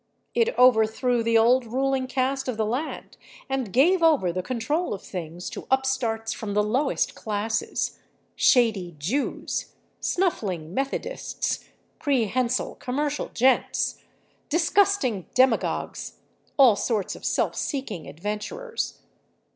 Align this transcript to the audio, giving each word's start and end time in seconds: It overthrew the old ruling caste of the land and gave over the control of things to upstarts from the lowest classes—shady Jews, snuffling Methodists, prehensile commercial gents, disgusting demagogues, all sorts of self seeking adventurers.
It 0.33 0.57
overthrew 0.57 1.21
the 1.21 1.37
old 1.37 1.63
ruling 1.67 2.07
caste 2.07 2.47
of 2.47 2.57
the 2.57 2.65
land 2.65 3.17
and 3.47 3.71
gave 3.71 4.01
over 4.01 4.33
the 4.33 4.41
control 4.41 4.95
of 4.95 5.03
things 5.03 5.47
to 5.51 5.67
upstarts 5.69 6.33
from 6.33 6.55
the 6.55 6.63
lowest 6.63 7.13
classes—shady 7.13 8.95
Jews, 8.97 9.73
snuffling 9.99 10.73
Methodists, 10.73 11.63
prehensile 11.99 12.73
commercial 12.79 13.29
gents, 13.35 14.01
disgusting 14.49 15.27
demagogues, 15.35 16.13
all 16.57 16.75
sorts 16.75 17.15
of 17.15 17.23
self 17.23 17.55
seeking 17.55 18.07
adventurers. 18.07 19.01